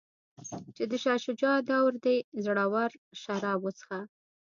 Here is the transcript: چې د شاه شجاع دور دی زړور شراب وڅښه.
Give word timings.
چې 0.75 0.83
د 0.91 0.93
شاه 1.03 1.19
شجاع 1.25 1.57
دور 1.69 1.93
دی 2.03 2.17
زړور 2.45 2.91
شراب 3.21 3.59
وڅښه. 3.63 3.99